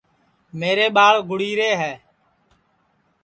میرے 0.59 0.87
ٻاݪ 0.95 1.15
گُڑی 1.29 1.51
رے 1.59 1.71
ہے 1.81 1.93